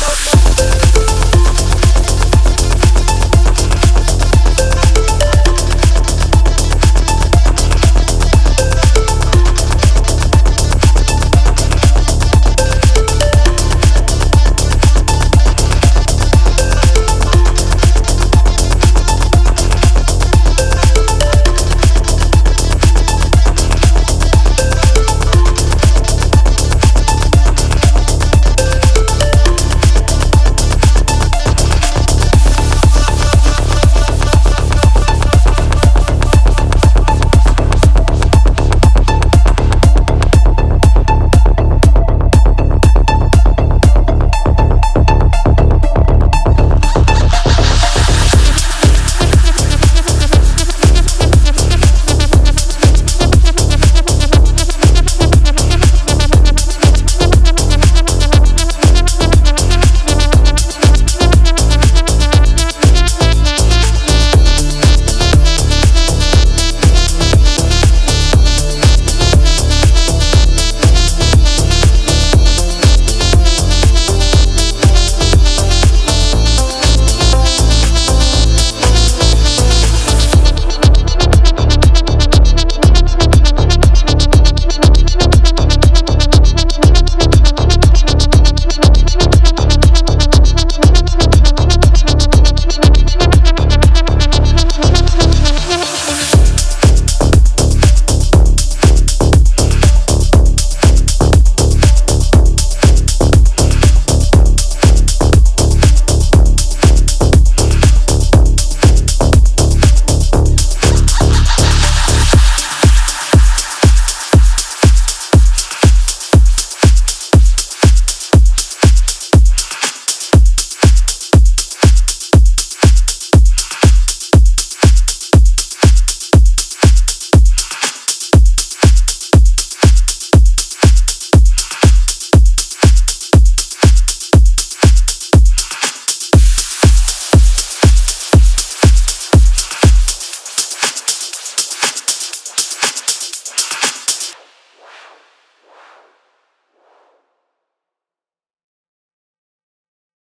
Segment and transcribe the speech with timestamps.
[0.00, 0.33] no, no.